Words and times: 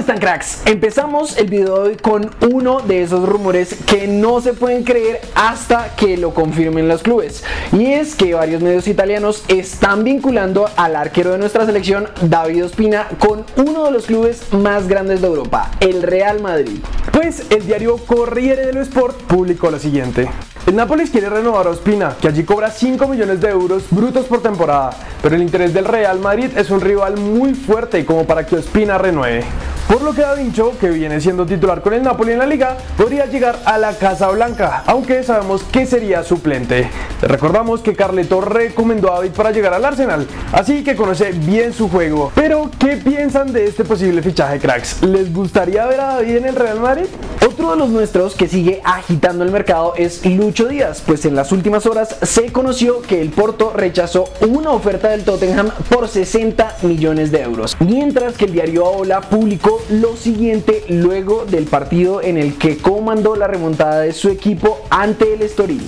están 0.00 0.18
cracks? 0.18 0.62
Empezamos 0.64 1.36
el 1.36 1.48
video 1.48 1.82
de 1.82 1.90
hoy 1.90 1.96
con 1.96 2.30
uno 2.50 2.80
de 2.80 3.02
esos 3.02 3.28
rumores 3.28 3.76
que 3.86 4.08
no 4.08 4.40
se 4.40 4.54
pueden 4.54 4.82
creer 4.82 5.20
hasta 5.34 5.94
que 5.94 6.16
lo 6.16 6.32
confirmen 6.32 6.88
los 6.88 7.02
clubes. 7.02 7.44
Y 7.72 7.86
es 7.86 8.14
que 8.14 8.32
varios 8.32 8.62
medios 8.62 8.88
italianos 8.88 9.44
están 9.48 10.02
vinculando 10.02 10.68
al 10.76 10.96
arquero 10.96 11.32
de 11.32 11.38
nuestra 11.38 11.66
selección, 11.66 12.08
David 12.22 12.64
Ospina, 12.64 13.08
con 13.18 13.44
uno 13.56 13.84
de 13.84 13.90
los 13.90 14.06
clubes 14.06 14.52
más 14.52 14.88
grandes 14.88 15.20
de 15.20 15.26
Europa, 15.26 15.70
el 15.80 16.02
Real 16.02 16.40
Madrid. 16.40 16.78
Pues 17.12 17.46
el 17.50 17.66
diario 17.66 17.98
Corriere 17.98 18.66
dello 18.66 18.80
Sport 18.80 19.16
publicó 19.24 19.70
lo 19.70 19.78
siguiente. 19.78 20.30
El 20.70 20.76
Nápoles 20.76 21.10
quiere 21.10 21.28
renovar 21.28 21.66
a 21.66 21.70
Ospina, 21.70 22.14
que 22.20 22.28
allí 22.28 22.44
cobra 22.44 22.70
5 22.70 23.08
millones 23.08 23.40
de 23.40 23.48
euros 23.48 23.82
brutos 23.90 24.26
por 24.26 24.40
temporada, 24.40 24.90
pero 25.20 25.34
el 25.34 25.42
interés 25.42 25.74
del 25.74 25.84
Real 25.84 26.20
Madrid 26.20 26.56
es 26.56 26.70
un 26.70 26.80
rival 26.80 27.16
muy 27.16 27.54
fuerte 27.54 28.06
como 28.06 28.24
para 28.24 28.46
que 28.46 28.54
Ospina 28.54 28.96
renueve. 28.96 29.42
Por 29.88 30.00
lo 30.02 30.12
que 30.12 30.20
Da 30.20 30.34
Vinci, 30.34 30.62
que 30.80 30.90
viene 30.90 31.20
siendo 31.20 31.44
titular 31.44 31.82
con 31.82 31.92
el 31.92 32.04
Napoli 32.04 32.34
en 32.34 32.38
la 32.38 32.46
liga, 32.46 32.76
podría 32.96 33.26
llegar 33.26 33.58
a 33.64 33.78
la 33.78 33.94
Casa 33.94 34.28
Blanca, 34.30 34.84
aunque 34.86 35.24
sabemos 35.24 35.64
que 35.64 35.86
sería 35.86 36.22
suplente. 36.22 36.88
recordamos 37.20 37.80
que 37.80 37.96
Carleto 37.96 38.40
recomendó 38.40 39.12
a 39.12 39.16
David 39.16 39.32
para 39.32 39.50
llegar 39.50 39.74
al 39.74 39.84
Arsenal, 39.84 40.24
así 40.52 40.84
que 40.84 40.94
conoce 40.94 41.32
bien 41.32 41.72
su 41.72 41.88
juego. 41.88 42.30
Pero, 42.36 42.70
¿qué 42.78 42.96
piensan 42.96 43.52
de 43.52 43.64
este 43.64 43.82
posible 43.82 44.22
fichaje, 44.22 44.60
cracks? 44.60 45.02
¿Les 45.02 45.34
gustaría 45.34 45.84
ver 45.86 45.98
a 45.98 46.14
David 46.14 46.36
en 46.36 46.44
el 46.46 46.54
Real 46.54 46.78
Madrid? 46.78 47.06
Otro 47.46 47.70
de 47.70 47.76
los 47.78 47.88
nuestros 47.88 48.34
que 48.34 48.48
sigue 48.48 48.82
agitando 48.84 49.44
el 49.44 49.50
mercado 49.50 49.94
es 49.96 50.26
Lucho 50.26 50.68
Díaz, 50.68 51.02
pues 51.06 51.24
en 51.24 51.34
las 51.34 51.52
últimas 51.52 51.86
horas 51.86 52.16
se 52.20 52.52
conoció 52.52 53.00
que 53.00 53.22
el 53.22 53.30
Porto 53.30 53.72
rechazó 53.74 54.28
una 54.46 54.72
oferta 54.72 55.08
del 55.08 55.24
Tottenham 55.24 55.70
por 55.88 56.08
60 56.08 56.76
millones 56.82 57.30
de 57.30 57.40
euros, 57.40 57.78
mientras 57.80 58.36
que 58.36 58.44
el 58.44 58.52
diario 58.52 58.84
Aola 58.84 59.22
publicó 59.22 59.80
lo 59.88 60.16
siguiente 60.16 60.84
luego 60.88 61.46
del 61.46 61.64
partido 61.64 62.20
en 62.20 62.36
el 62.36 62.58
que 62.58 62.76
comandó 62.76 63.34
la 63.36 63.46
remontada 63.46 64.00
de 64.00 64.12
su 64.12 64.28
equipo 64.28 64.82
ante 64.90 65.32
el 65.32 65.40
Estoril. 65.40 65.82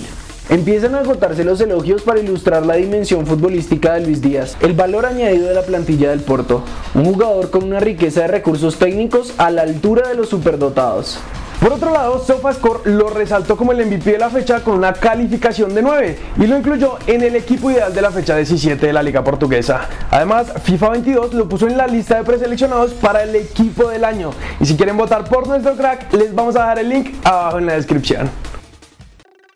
Empiezan 0.49 0.95
a 0.95 0.99
agotarse 0.99 1.43
los 1.43 1.61
elogios 1.61 2.01
para 2.01 2.19
ilustrar 2.19 2.65
la 2.65 2.75
dimensión 2.75 3.27
futbolística 3.27 3.93
de 3.93 4.01
Luis 4.01 4.21
Díaz, 4.21 4.57
el 4.59 4.73
valor 4.73 5.05
añadido 5.05 5.47
de 5.47 5.53
la 5.53 5.61
plantilla 5.61 6.09
del 6.09 6.21
Porto, 6.21 6.63
un 6.95 7.05
jugador 7.05 7.51
con 7.51 7.63
una 7.63 7.79
riqueza 7.79 8.21
de 8.21 8.27
recursos 8.27 8.77
técnicos 8.77 9.33
a 9.37 9.51
la 9.51 9.61
altura 9.61 10.09
de 10.09 10.15
los 10.15 10.29
superdotados. 10.29 11.19
Por 11.63 11.71
otro 11.71 11.93
lado, 11.93 12.19
SofaScore 12.19 12.91
lo 12.91 13.09
resaltó 13.09 13.55
como 13.55 13.71
el 13.71 13.85
MVP 13.85 14.11
de 14.11 14.17
la 14.17 14.29
fecha 14.29 14.59
con 14.59 14.73
una 14.73 14.91
calificación 14.91 15.73
de 15.73 15.81
9 15.81 16.17
y 16.35 16.45
lo 16.45 16.57
incluyó 16.57 16.97
en 17.07 17.21
el 17.21 17.37
equipo 17.37 17.71
ideal 17.71 17.93
de 17.93 18.01
la 18.01 18.11
fecha 18.11 18.35
17 18.35 18.85
de 18.85 18.91
la 18.91 19.01
Liga 19.01 19.23
Portuguesa. 19.23 19.87
Además, 20.11 20.51
FIFA 20.61 20.89
22 20.89 21.33
lo 21.33 21.47
puso 21.47 21.65
en 21.65 21.77
la 21.77 21.87
lista 21.87 22.17
de 22.17 22.25
preseleccionados 22.25 22.93
para 22.95 23.23
el 23.23 23.33
equipo 23.37 23.87
del 23.87 24.03
año. 24.03 24.31
Y 24.59 24.65
si 24.65 24.75
quieren 24.75 24.97
votar 24.97 25.23
por 25.23 25.47
nuestro 25.47 25.77
crack, 25.77 26.11
les 26.11 26.35
vamos 26.35 26.57
a 26.57 26.63
dejar 26.63 26.79
el 26.79 26.89
link 26.89 27.15
abajo 27.23 27.59
en 27.59 27.67
la 27.67 27.75
descripción. 27.75 28.29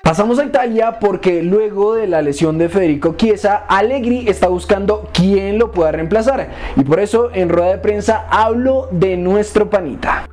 Pasamos 0.02 0.39
a 0.39 0.45
Italia 0.45 1.00
porque 1.02 1.44
luego 1.44 1.95
de 1.95 2.08
la 2.08 2.22
lesión 2.22 2.58
de 2.58 2.69
Federico 2.69 3.16
Chiesa, 3.17 3.66
Allegri 3.67 4.30
está 4.30 4.47
buscando 4.47 5.09
quién 5.11 5.59
lo 5.59 5.73
pueda 5.73 5.91
reemplazar. 5.91 6.52
Y 6.78 6.85
por 6.85 7.02
eso 7.02 7.31
en 7.33 7.50
rueda 7.50 7.72
de 7.72 7.80
prensa 7.80 8.28
hablo 8.30 8.88
de 8.91 9.17
nuestro 9.17 9.69
panita. 9.69 10.27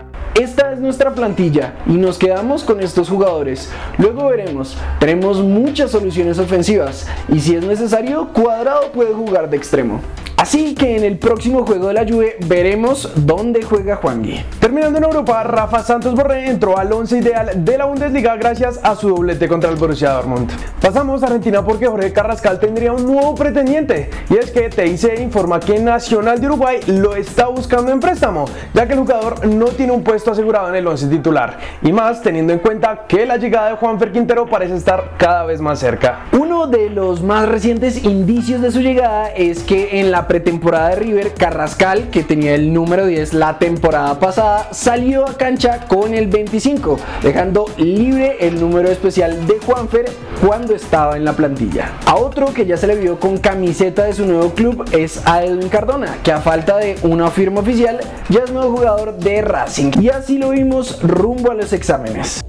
Es 0.74 0.80
nuestra 0.80 1.14
plantilla 1.14 1.74
y 1.86 1.92
nos 1.92 2.18
quedamos 2.18 2.64
con 2.64 2.80
estos 2.80 3.08
jugadores. 3.08 3.70
Luego 3.96 4.26
veremos, 4.26 4.76
tenemos 4.98 5.40
muchas 5.40 5.92
soluciones 5.92 6.40
ofensivas 6.40 7.06
y 7.28 7.38
si 7.38 7.54
es 7.54 7.64
necesario, 7.64 8.30
Cuadrado 8.32 8.90
puede 8.90 9.14
jugar 9.14 9.48
de 9.48 9.56
extremo. 9.56 10.00
Así 10.44 10.74
que 10.74 10.94
en 10.94 11.04
el 11.04 11.16
próximo 11.16 11.64
juego 11.64 11.88
de 11.88 11.94
la 11.94 12.06
Juve 12.06 12.36
veremos 12.46 13.10
dónde 13.16 13.62
juega 13.62 13.96
Juangui. 13.96 14.44
Terminando 14.60 14.98
en 14.98 15.04
Europa, 15.04 15.42
Rafa 15.42 15.82
Santos 15.82 16.14
Borré 16.14 16.50
entró 16.50 16.76
al 16.76 16.92
11 16.92 17.16
ideal 17.16 17.64
de 17.64 17.78
la 17.78 17.86
Bundesliga 17.86 18.36
gracias 18.36 18.78
a 18.82 18.94
su 18.94 19.08
doblete 19.08 19.48
contra 19.48 19.70
el 19.70 19.76
Borussia 19.76 20.10
Dortmund. 20.10 20.52
Pasamos 20.82 21.22
a 21.22 21.28
Argentina 21.28 21.64
porque 21.64 21.86
Jorge 21.86 22.12
Carrascal 22.12 22.60
tendría 22.60 22.92
un 22.92 23.06
nuevo 23.06 23.34
pretendiente 23.34 24.10
y 24.28 24.36
es 24.36 24.50
que 24.50 24.68
TIC 24.68 25.18
informa 25.18 25.60
que 25.60 25.78
Nacional 25.78 26.38
de 26.38 26.46
Uruguay 26.48 26.80
lo 26.88 27.16
está 27.16 27.46
buscando 27.46 27.90
en 27.90 27.98
préstamo, 27.98 28.44
ya 28.74 28.86
que 28.86 28.92
el 28.92 28.98
jugador 28.98 29.46
no 29.46 29.68
tiene 29.68 29.92
un 29.92 30.04
puesto 30.04 30.32
asegurado 30.32 30.68
en 30.68 30.74
el 30.74 30.86
11 30.86 31.06
titular 31.06 31.58
y 31.80 31.90
más 31.90 32.20
teniendo 32.20 32.52
en 32.52 32.58
cuenta 32.58 33.06
que 33.08 33.24
la 33.24 33.38
llegada 33.38 33.70
de 33.70 33.76
Juanfer 33.76 34.12
Quintero 34.12 34.44
parece 34.44 34.76
estar 34.76 35.12
cada 35.16 35.46
vez 35.46 35.62
más 35.62 35.78
cerca. 35.78 36.26
Uno 36.32 36.66
de 36.66 36.90
los 36.90 37.22
más 37.22 37.48
recientes 37.48 38.04
indicios 38.04 38.60
de 38.60 38.70
su 38.70 38.82
llegada 38.82 39.30
es 39.30 39.62
que 39.62 40.00
en 40.00 40.10
la 40.10 40.28
pretemporada 40.34 40.88
de 40.88 40.96
River, 40.96 41.32
Carrascal, 41.34 42.10
que 42.10 42.24
tenía 42.24 42.56
el 42.56 42.72
número 42.72 43.06
10 43.06 43.34
la 43.34 43.56
temporada 43.60 44.18
pasada, 44.18 44.66
salió 44.72 45.28
a 45.28 45.36
cancha 45.36 45.86
con 45.86 46.12
el 46.12 46.26
25, 46.26 46.98
dejando 47.22 47.66
libre 47.76 48.38
el 48.40 48.58
número 48.58 48.90
especial 48.90 49.46
de 49.46 49.60
Juanfer 49.64 50.06
cuando 50.44 50.74
estaba 50.74 51.16
en 51.16 51.24
la 51.24 51.34
plantilla. 51.34 51.92
A 52.06 52.16
otro 52.16 52.52
que 52.52 52.66
ya 52.66 52.76
se 52.76 52.88
le 52.88 52.96
vio 52.96 53.20
con 53.20 53.38
camiseta 53.38 54.02
de 54.02 54.12
su 54.12 54.26
nuevo 54.26 54.50
club 54.54 54.84
es 54.90 55.24
a 55.24 55.44
Edwin 55.44 55.68
Cardona, 55.68 56.18
que 56.24 56.32
a 56.32 56.40
falta 56.40 56.78
de 56.78 56.96
una 57.02 57.30
firma 57.30 57.60
oficial 57.60 58.00
ya 58.28 58.40
es 58.40 58.50
nuevo 58.50 58.78
jugador 58.78 59.16
de 59.16 59.40
Racing. 59.40 59.92
Y 60.00 60.08
así 60.08 60.38
lo 60.38 60.50
vimos 60.50 61.00
rumbo 61.00 61.52
a 61.52 61.54
los 61.54 61.72
exámenes. 61.72 62.44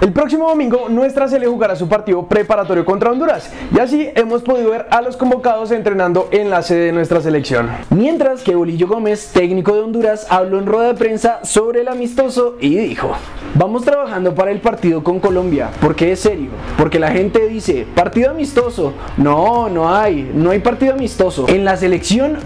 El 0.00 0.12
próximo 0.12 0.48
domingo 0.48 0.88
nuestra 0.88 1.26
sele 1.26 1.48
jugará 1.48 1.74
su 1.74 1.88
partido 1.88 2.24
preparatorio 2.24 2.84
contra 2.84 3.10
Honduras 3.10 3.50
y 3.74 3.80
así 3.80 4.08
hemos 4.14 4.42
podido 4.42 4.70
ver 4.70 4.86
a 4.90 5.02
los 5.02 5.16
convocados 5.16 5.72
entrenando 5.72 6.28
en 6.30 6.50
la 6.50 6.62
sede 6.62 6.86
de 6.86 6.92
nuestra 6.92 7.20
selección. 7.20 7.68
Mientras 7.90 8.42
que 8.42 8.54
Bolillo 8.54 8.86
Gómez, 8.86 9.32
técnico 9.32 9.74
de 9.74 9.80
Honduras, 9.80 10.28
habló 10.30 10.60
en 10.60 10.66
rueda 10.66 10.88
de 10.88 10.94
prensa 10.94 11.40
sobre 11.42 11.80
el 11.80 11.88
amistoso 11.88 12.54
y 12.60 12.76
dijo, 12.76 13.10
vamos 13.56 13.84
trabajando 13.84 14.36
para 14.36 14.52
el 14.52 14.60
partido 14.60 15.02
con 15.02 15.18
Colombia, 15.18 15.70
porque 15.80 16.12
es 16.12 16.20
serio, 16.20 16.50
porque 16.76 17.00
la 17.00 17.10
gente 17.10 17.48
dice, 17.48 17.84
partido 17.96 18.30
amistoso, 18.30 18.92
no, 19.16 19.68
no 19.68 19.92
hay, 19.92 20.30
no 20.32 20.50
hay 20.50 20.60
partido 20.60 20.94
amistoso. 20.94 21.46
En 21.48 21.64
la 21.64 21.76
selección 21.76 22.38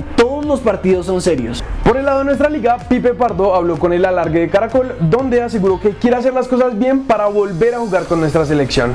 todos 0.42 0.58
los 0.58 0.60
partidos 0.60 1.06
son 1.06 1.22
serios. 1.22 1.62
Por 1.84 1.96
el 1.96 2.04
lado 2.04 2.18
de 2.18 2.24
nuestra 2.24 2.50
liga, 2.50 2.76
Pipe 2.88 3.14
Pardo 3.14 3.54
habló 3.54 3.78
con 3.78 3.92
el 3.92 4.04
alargue 4.04 4.40
de 4.40 4.50
Caracol, 4.50 4.92
donde 5.00 5.40
aseguró 5.40 5.80
que 5.80 5.90
quiere 5.90 6.16
hacer 6.16 6.34
las 6.34 6.48
cosas 6.48 6.76
bien 6.76 7.04
para 7.04 7.26
volver 7.26 7.76
a 7.76 7.78
jugar 7.78 8.04
con 8.04 8.20
nuestra 8.20 8.44
selección. 8.44 8.92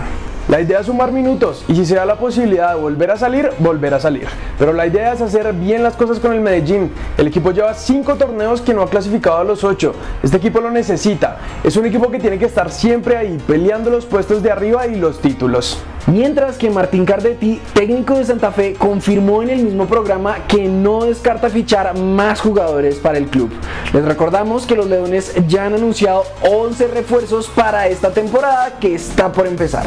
La 0.49 0.59
idea 0.59 0.79
es 0.81 0.85
sumar 0.85 1.11
minutos 1.11 1.63
y 1.67 1.75
si 1.75 1.85
se 1.85 1.95
da 1.95 2.05
la 2.05 2.15
posibilidad 2.15 2.73
de 2.75 2.81
volver 2.81 3.11
a 3.11 3.17
salir, 3.17 3.49
volver 3.59 3.93
a 3.93 3.99
salir. 3.99 4.27
Pero 4.59 4.73
la 4.73 4.87
idea 4.87 5.13
es 5.13 5.21
hacer 5.21 5.53
bien 5.53 5.83
las 5.83 5.95
cosas 5.95 6.19
con 6.19 6.33
el 6.33 6.41
Medellín. 6.41 6.91
El 7.17 7.27
equipo 7.27 7.51
lleva 7.51 7.73
5 7.73 8.15
torneos 8.15 8.61
que 8.61 8.73
no 8.73 8.81
ha 8.81 8.89
clasificado 8.89 9.37
a 9.37 9.43
los 9.43 9.63
8. 9.63 9.93
Este 10.23 10.37
equipo 10.37 10.59
lo 10.59 10.69
necesita. 10.69 11.37
Es 11.63 11.77
un 11.77 11.85
equipo 11.85 12.11
que 12.11 12.19
tiene 12.19 12.37
que 12.37 12.45
estar 12.45 12.71
siempre 12.71 13.15
ahí, 13.15 13.37
peleando 13.47 13.89
los 13.89 14.05
puestos 14.05 14.43
de 14.43 14.51
arriba 14.51 14.87
y 14.87 14.95
los 14.95 15.19
títulos. 15.19 15.81
Mientras 16.07 16.57
que 16.57 16.69
Martín 16.69 17.05
Cardetti, 17.05 17.59
técnico 17.73 18.17
de 18.17 18.23
Santa 18.23 18.51
Fe, 18.51 18.75
confirmó 18.75 19.43
en 19.43 19.49
el 19.49 19.63
mismo 19.63 19.87
programa 19.87 20.47
que 20.47 20.69
no 20.69 21.03
descarta 21.03 21.49
fichar 21.49 21.97
más 21.97 22.39
jugadores 22.39 22.95
para 22.95 23.17
el 23.17 23.25
club. 23.25 23.51
Les 23.91 24.05
recordamos 24.05 24.65
que 24.65 24.77
los 24.77 24.87
Leones 24.87 25.33
ya 25.49 25.65
han 25.65 25.73
anunciado 25.73 26.23
11 26.49 26.87
refuerzos 26.87 27.49
para 27.49 27.89
esta 27.89 28.11
temporada 28.11 28.79
que 28.79 28.95
está 28.95 29.33
por 29.33 29.47
empezar. 29.47 29.85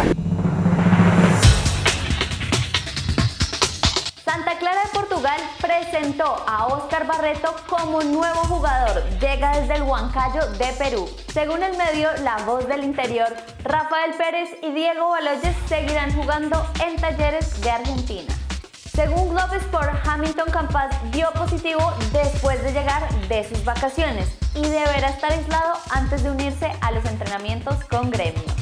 A 6.25 6.67
Oscar 6.67 7.07
Barreto 7.07 7.55
como 7.67 8.03
nuevo 8.03 8.41
jugador. 8.45 9.03
Llega 9.21 9.59
desde 9.59 9.77
el 9.77 9.83
Huancayo 9.83 10.47
de 10.53 10.67
Perú. 10.79 11.09
Según 11.33 11.63
el 11.63 11.77
medio 11.79 12.11
La 12.23 12.37
Voz 12.45 12.69
del 12.69 12.85
Interior, 12.85 13.35
Rafael 13.65 14.13
Pérez 14.15 14.51
y 14.63 14.71
Diego 14.73 15.09
Baloyes 15.09 15.57
seguirán 15.67 16.15
jugando 16.15 16.67
en 16.85 16.97
talleres 16.97 17.61
de 17.63 17.71
Argentina. 17.71 18.35
Según 18.93 19.31
Globe 19.31 19.57
Sport, 19.57 20.07
Hamilton 20.07 20.51
Campas 20.51 20.95
dio 21.11 21.31
positivo 21.33 21.93
después 22.13 22.63
de 22.65 22.73
llegar 22.73 23.09
de 23.29 23.49
sus 23.49 23.65
vacaciones 23.65 24.29
y 24.55 24.63
deberá 24.63 25.09
estar 25.09 25.33
aislado 25.33 25.75
antes 25.91 26.23
de 26.23 26.31
unirse 26.31 26.71
a 26.83 26.93
los 26.93 27.05
entrenamientos 27.07 27.83
con 27.85 28.11
gremio. 28.11 28.60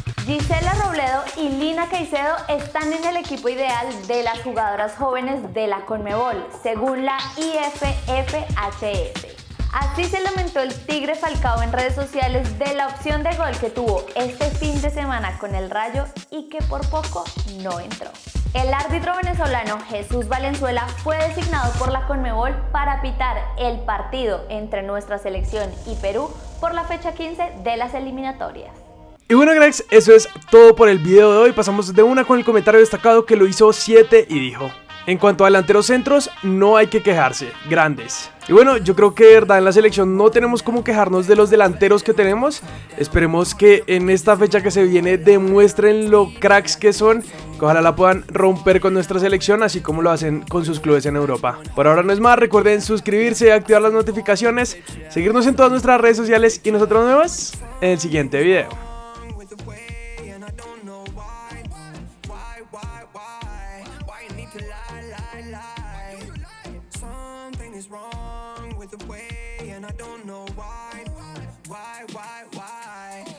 Y 1.36 1.48
Lina 1.50 1.88
Caicedo 1.88 2.34
están 2.48 2.92
en 2.92 3.04
el 3.04 3.16
equipo 3.16 3.48
ideal 3.48 3.86
de 4.06 4.22
las 4.22 4.40
jugadoras 4.42 4.96
jóvenes 4.96 5.54
de 5.54 5.66
la 5.66 5.84
Conmebol, 5.84 6.46
según 6.62 7.04
la 7.04 7.18
IFFHS. 7.36 9.26
Así 9.72 10.04
se 10.04 10.20
lamentó 10.20 10.60
el 10.60 10.74
Tigre 10.86 11.14
Falcao 11.14 11.62
en 11.62 11.72
redes 11.72 11.94
sociales 11.94 12.58
de 12.58 12.74
la 12.74 12.88
opción 12.88 13.22
de 13.22 13.36
gol 13.36 13.56
que 13.60 13.70
tuvo 13.70 14.04
este 14.16 14.50
fin 14.50 14.80
de 14.80 14.90
semana 14.90 15.38
con 15.38 15.54
el 15.54 15.70
Rayo 15.70 16.06
y 16.30 16.48
que 16.48 16.58
por 16.62 16.88
poco 16.88 17.24
no 17.62 17.78
entró. 17.78 18.10
El 18.54 18.72
árbitro 18.72 19.14
venezolano 19.14 19.78
Jesús 19.88 20.26
Valenzuela 20.26 20.88
fue 20.88 21.18
designado 21.18 21.70
por 21.78 21.92
la 21.92 22.06
Conmebol 22.06 22.54
para 22.72 23.02
pitar 23.02 23.36
el 23.58 23.78
partido 23.80 24.44
entre 24.48 24.82
nuestra 24.82 25.18
selección 25.18 25.70
y 25.86 25.94
Perú 25.96 26.30
por 26.60 26.74
la 26.74 26.84
fecha 26.84 27.12
15 27.12 27.58
de 27.62 27.76
las 27.76 27.92
eliminatorias. 27.92 28.87
Y 29.30 29.34
bueno, 29.34 29.52
Grex, 29.54 29.84
eso 29.90 30.14
es 30.14 30.26
todo 30.50 30.74
por 30.74 30.88
el 30.88 30.96
video 30.96 31.30
de 31.32 31.38
hoy. 31.38 31.52
Pasamos 31.52 31.92
de 31.92 32.02
una 32.02 32.24
con 32.24 32.38
el 32.38 32.46
comentario 32.46 32.80
destacado 32.80 33.26
que 33.26 33.36
lo 33.36 33.46
hizo 33.46 33.74
7 33.74 34.26
y 34.26 34.40
dijo. 34.40 34.70
En 35.06 35.18
cuanto 35.18 35.44
a 35.44 35.48
delanteros 35.48 35.84
centros, 35.84 36.30
no 36.42 36.78
hay 36.78 36.86
que 36.86 37.02
quejarse, 37.02 37.52
grandes. 37.68 38.30
Y 38.48 38.54
bueno, 38.54 38.78
yo 38.78 38.96
creo 38.96 39.14
que 39.14 39.24
de 39.24 39.34
verdad 39.34 39.58
en 39.58 39.66
la 39.66 39.72
selección 39.72 40.16
no 40.16 40.30
tenemos 40.30 40.62
como 40.62 40.82
quejarnos 40.82 41.26
de 41.26 41.36
los 41.36 41.50
delanteros 41.50 42.02
que 42.02 42.14
tenemos. 42.14 42.62
Esperemos 42.96 43.54
que 43.54 43.84
en 43.86 44.08
esta 44.08 44.34
fecha 44.34 44.62
que 44.62 44.70
se 44.70 44.84
viene 44.84 45.18
demuestren 45.18 46.10
lo 46.10 46.30
cracks 46.40 46.78
que 46.78 46.94
son, 46.94 47.20
que 47.22 47.64
ojalá 47.64 47.82
la 47.82 47.94
puedan 47.96 48.24
romper 48.28 48.80
con 48.80 48.94
nuestra 48.94 49.20
selección, 49.20 49.62
así 49.62 49.80
como 49.82 50.00
lo 50.00 50.10
hacen 50.10 50.40
con 50.40 50.64
sus 50.64 50.80
clubes 50.80 51.04
en 51.04 51.16
Europa. 51.16 51.58
Por 51.74 51.86
ahora 51.86 52.02
no 52.02 52.14
es 52.14 52.20
más, 52.20 52.38
recuerden 52.38 52.80
suscribirse, 52.80 53.52
activar 53.52 53.82
las 53.82 53.92
notificaciones, 53.92 54.78
seguirnos 55.10 55.46
en 55.46 55.54
todas 55.54 55.70
nuestras 55.70 56.00
redes 56.00 56.16
sociales 56.16 56.62
y 56.64 56.70
nosotros 56.70 57.04
nos 57.04 57.12
vemos 57.12 57.52
en 57.82 57.90
el 57.90 58.00
siguiente 58.00 58.42
video. 58.42 58.87
Something 66.90 67.74
is 67.74 67.90
wrong 67.90 68.76
with 68.76 68.90
the 68.90 69.04
way, 69.06 69.70
and 69.70 69.84
I 69.86 69.90
don't 69.92 70.26
know 70.26 70.46
why. 70.54 71.04
Why, 71.66 72.04
why, 72.12 72.44
why? 72.52 72.87